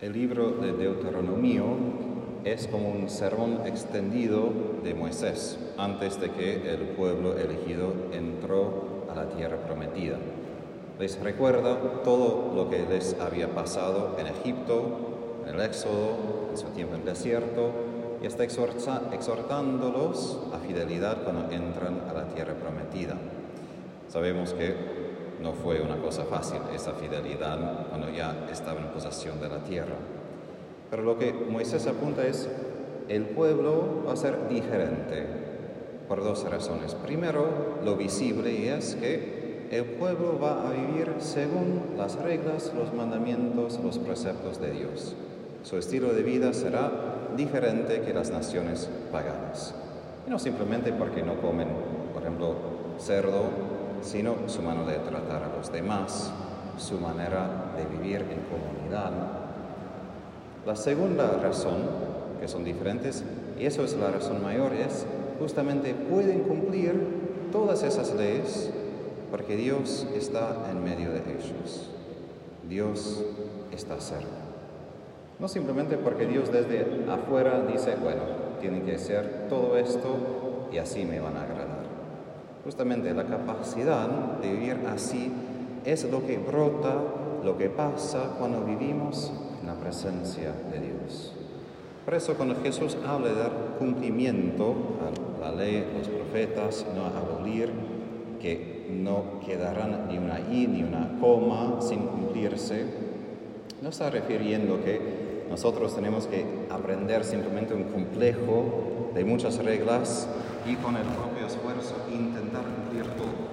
[0.00, 1.64] El libro de Deuteronomio
[2.44, 4.52] es como un sermón extendido
[4.84, 10.18] de Moisés antes de que el pueblo elegido entró a la tierra prometida.
[11.00, 16.66] Les recuerda todo lo que les había pasado en Egipto, en el Éxodo, en su
[16.66, 17.72] tiempo en el desierto,
[18.22, 23.16] y está exhortándolos a fidelidad cuando entran a la tierra prometida.
[24.08, 24.76] Sabemos que
[25.42, 29.94] no fue una cosa fácil esa fidelidad cuando ya estaba en posesión de la tierra.
[30.90, 32.48] Pero lo que Moisés apunta es,
[33.08, 35.26] el pueblo va a ser diferente
[36.08, 36.94] por dos razones.
[36.94, 43.78] Primero, lo visible es que el pueblo va a vivir según las reglas, los mandamientos,
[43.82, 45.14] los preceptos de Dios.
[45.62, 46.90] Su estilo de vida será
[47.36, 49.74] diferente que las naciones paganas.
[50.26, 51.68] Y no simplemente porque no comen,
[52.14, 52.54] por ejemplo,
[52.98, 53.44] cerdo
[54.02, 56.32] sino su manera de tratar a los demás,
[56.78, 59.12] su manera de vivir en comunidad.
[60.66, 61.78] La segunda razón,
[62.40, 63.24] que son diferentes,
[63.58, 65.06] y eso es la razón mayor, es
[65.38, 68.70] justamente pueden cumplir todas esas leyes
[69.30, 71.90] porque Dios está en medio de ellos.
[72.68, 73.24] Dios
[73.72, 74.26] está cerca.
[75.38, 78.22] No simplemente porque Dios desde afuera dice, bueno,
[78.60, 80.16] tienen que hacer todo esto
[80.72, 81.67] y así me van a agradar.
[82.68, 84.10] Justamente la capacidad
[84.42, 85.32] de vivir así
[85.86, 86.96] es lo que brota,
[87.42, 91.32] lo que pasa cuando vivimos en la presencia de Dios.
[92.04, 97.72] Por eso cuando Jesús habla de dar cumplimiento a la ley, los profetas, no abolir,
[98.38, 102.84] que no quedarán ni una i ni una coma sin cumplirse,
[103.80, 110.28] no está refiriendo que nosotros tenemos que aprender simplemente un complejo de muchas reglas
[110.66, 113.48] y con el propio esfuerzo intentar cumplir todo.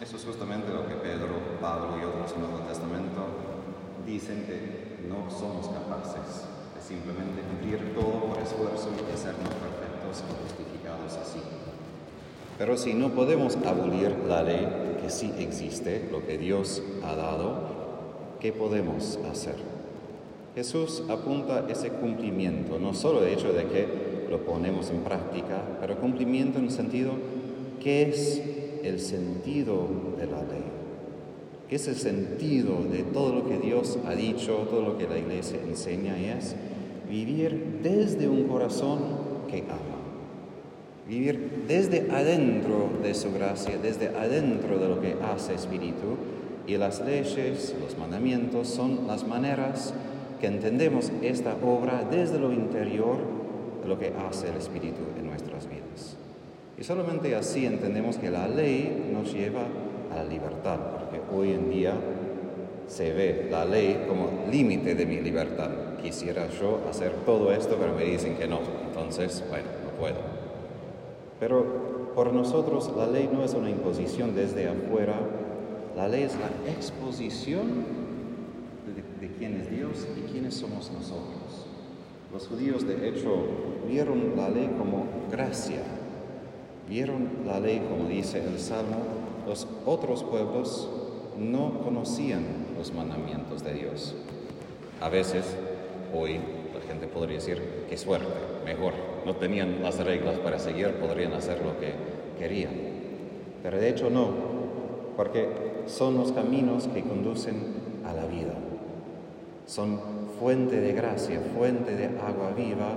[0.00, 3.22] Eso es justamente lo que Pedro, Pablo y otros en el Nuevo Testamento
[4.06, 6.44] dicen que no somos capaces
[6.74, 11.40] de simplemente cumplir todo por esfuerzo y de sernos perfectos y justificados así.
[12.58, 18.36] Pero si no podemos abolir la ley que sí existe, lo que Dios ha dado,
[18.40, 19.56] ¿qué podemos hacer?
[20.54, 23.86] Jesús apunta ese cumplimiento, no solo el hecho de que
[24.30, 27.12] lo ponemos en práctica, pero cumplimiento en el sentido,
[27.80, 28.40] ¿qué es
[28.84, 30.64] el sentido de la ley?
[31.68, 35.18] ¿Qué es el sentido de todo lo que Dios ha dicho, todo lo que la
[35.18, 36.16] iglesia enseña?
[36.18, 36.54] Es
[37.08, 38.98] vivir desde un corazón
[39.50, 39.94] que ama.
[41.08, 46.16] Vivir desde adentro de su gracia, desde adentro de lo que hace Espíritu.
[46.66, 49.94] Y las leyes, los mandamientos son las maneras
[50.40, 53.16] que entendemos esta obra desde lo interior
[53.86, 56.16] lo que hace el Espíritu en nuestras vidas.
[56.78, 59.62] Y solamente así entendemos que la ley nos lleva
[60.12, 61.94] a la libertad, porque hoy en día
[62.86, 65.70] se ve la ley como límite de mi libertad.
[66.02, 68.58] Quisiera yo hacer todo esto, pero me dicen que no.
[68.88, 70.16] Entonces, bueno, no puedo.
[71.40, 75.14] Pero por nosotros la ley no es una imposición desde afuera,
[75.96, 78.04] la ley es la exposición
[79.20, 81.66] de, quién es Dios y quiénes somos nosotros.
[82.32, 83.46] Los judíos, de hecho,
[83.88, 85.82] vieron la ley como gracia,
[86.88, 88.98] vieron la ley como dice el Salmo,
[89.46, 90.88] los otros pueblos
[91.38, 92.44] no conocían
[92.76, 94.14] los mandamientos de Dios.
[95.00, 95.44] A veces,
[96.14, 96.40] hoy,
[96.74, 98.26] la gente podría decir, qué suerte,
[98.64, 101.92] mejor, no tenían las reglas para seguir, podrían hacer lo que
[102.38, 102.72] querían.
[103.62, 104.30] Pero de hecho no,
[105.16, 105.48] porque
[105.86, 107.56] son los caminos que conducen
[108.04, 108.54] a la vida.
[109.66, 109.98] Son
[110.38, 112.96] fuente de gracia, fuente de agua viva,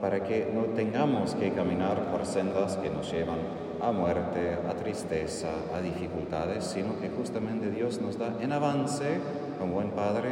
[0.00, 3.38] para que no tengamos que caminar por sendas que nos llevan
[3.80, 9.20] a muerte, a tristeza, a dificultades, sino que justamente Dios nos da en avance,
[9.58, 10.30] como buen Padre,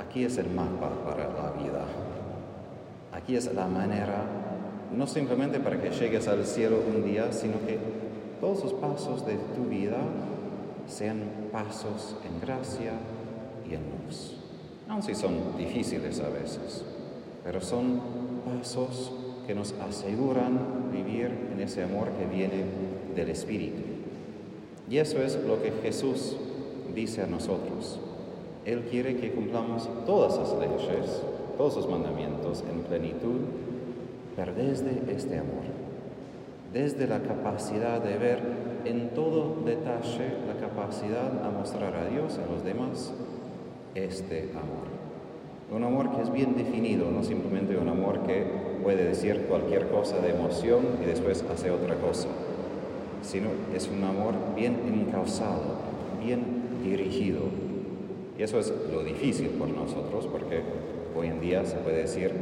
[0.00, 1.84] aquí es el mapa para la vida.
[3.12, 4.24] Aquí es la manera,
[4.96, 7.78] no simplemente para que llegues al cielo un día, sino que
[8.40, 9.98] todos los pasos de tu vida
[10.88, 11.20] sean
[11.52, 12.92] pasos en gracia
[13.68, 14.39] y en luz
[14.90, 16.84] aun si son difíciles a veces,
[17.44, 18.00] pero son
[18.44, 19.12] pasos
[19.46, 22.64] que nos aseguran vivir en ese amor que viene
[23.14, 23.82] del Espíritu.
[24.88, 26.36] Y eso es lo que Jesús
[26.92, 28.00] dice a nosotros.
[28.64, 31.22] Él quiere que cumplamos todas las leyes,
[31.56, 33.42] todos los mandamientos en plenitud,
[34.34, 35.62] pero desde este amor,
[36.72, 38.40] desde la capacidad de ver
[38.84, 43.12] en todo detalle la capacidad a mostrar a Dios, a los demás,
[43.94, 44.88] este amor.
[45.70, 48.44] Un amor que es bien definido, no simplemente un amor que
[48.82, 52.28] puede decir cualquier cosa de emoción y después hace otra cosa,
[53.22, 55.62] sino es un amor bien encauzado,
[56.24, 56.42] bien
[56.82, 57.42] dirigido.
[58.38, 60.62] Y eso es lo difícil por nosotros, porque
[61.16, 62.32] hoy en día se puede decir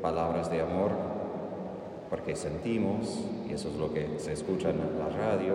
[0.00, 0.92] palabras de amor
[2.08, 5.54] porque sentimos, y eso es lo que se escucha en la radio,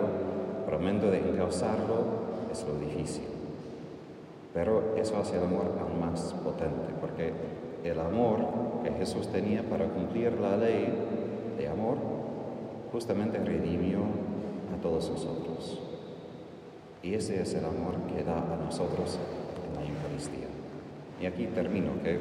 [0.64, 2.04] pero de encauzarlo
[2.52, 3.33] es lo difícil.
[4.54, 7.32] Pero eso hace el amor aún más potente, porque
[7.82, 8.46] el amor
[8.84, 10.94] que Jesús tenía para cumplir la ley
[11.58, 11.96] de amor
[12.92, 13.98] justamente redimió
[14.72, 15.80] a todos nosotros.
[17.02, 19.18] Y ese es el amor que da a nosotros
[19.66, 20.46] en la Eucaristía.
[21.20, 22.20] Y aquí termino, que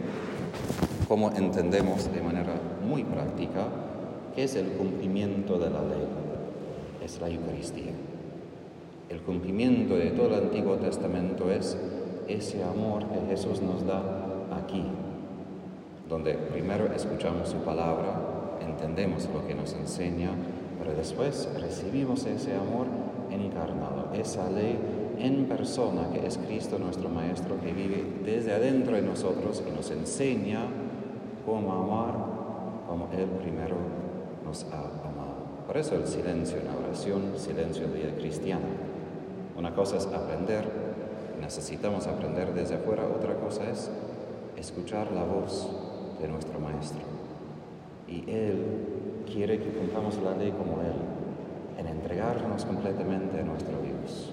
[1.08, 3.68] cómo entendemos de manera muy práctica
[4.36, 6.08] qué es el cumplimiento de la ley.
[7.06, 7.92] Es la Eucaristía.
[9.10, 11.78] El cumplimiento de todo el Antiguo Testamento es
[12.36, 14.02] ese amor que Jesús nos da
[14.52, 14.84] aquí,
[16.10, 20.32] donde primero escuchamos su palabra, entendemos lo que nos enseña,
[20.80, 22.88] pero después recibimos ese amor
[23.32, 24.78] encarnado, esa ley
[25.18, 29.90] en persona que es Cristo nuestro Maestro que vive desde adentro de nosotros y nos
[29.92, 30.66] enseña
[31.46, 32.16] cómo amar
[32.88, 33.76] como Él primero
[34.44, 35.34] nos ha amado.
[35.68, 38.66] Por eso el silencio en la oración, silencio de vida cristiana.
[39.58, 40.66] Una cosa es aprender,
[41.44, 43.90] necesitamos aprender desde afuera, otra cosa es
[44.56, 45.70] escuchar la voz
[46.22, 47.02] de nuestro Maestro.
[48.08, 50.96] Y Él quiere que cumplamos la ley como Él,
[51.78, 54.32] en entregarnos completamente a nuestro Dios,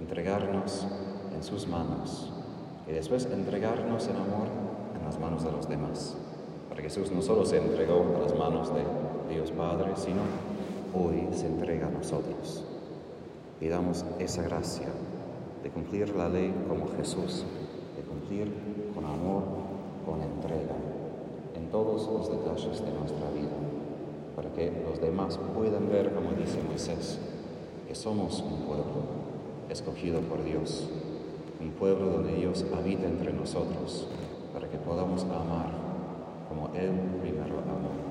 [0.00, 0.86] entregarnos
[1.34, 2.32] en sus manos
[2.86, 4.48] y después entregarnos en amor
[4.96, 6.16] en las manos de los demás.
[6.68, 10.20] Porque Jesús no solo se entregó a las manos de Dios Padre, sino
[10.94, 12.64] hoy se entrega a nosotros.
[13.58, 14.86] Pidamos esa gracia
[15.68, 17.44] de cumplir la ley como Jesús,
[17.94, 18.50] de cumplir
[18.94, 19.42] con amor,
[20.06, 20.74] con entrega,
[21.54, 23.52] en todos los detalles de nuestra vida,
[24.34, 27.18] para que los demás puedan ver, como dice Moisés,
[27.86, 29.02] que somos un pueblo
[29.68, 30.88] escogido por Dios,
[31.60, 34.08] un pueblo donde Dios habita entre nosotros,
[34.54, 35.70] para que podamos amar
[36.48, 38.07] como Él primero amó.